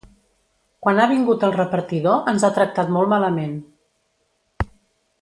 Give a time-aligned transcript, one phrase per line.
[0.85, 3.55] Quan ha vingut el repartidor ens ha tractat molt malament.